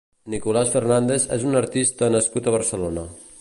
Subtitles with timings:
[0.33, 3.07] Nicolás Fernández és un artista nascut a Barcelona.